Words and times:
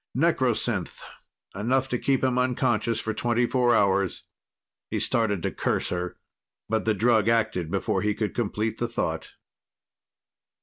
Necrosynth 0.17 1.03
enough 1.53 1.87
to 1.89 1.99
keep 1.99 2.23
him 2.23 2.39
unconscious 2.39 2.99
for 2.99 3.13
twenty 3.13 3.45
four 3.45 3.75
hours. 3.75 4.23
He 4.89 4.99
started 4.99 5.43
to 5.43 5.51
curse 5.51 5.89
her, 5.89 6.17
but 6.67 6.85
the 6.85 6.95
drug 6.95 7.29
acted 7.29 7.69
before 7.69 8.01
he 8.01 8.15
could 8.15 8.33
complete 8.33 8.79
the 8.79 8.87
thought. 8.87 9.33